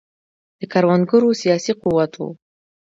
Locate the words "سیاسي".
1.41-1.73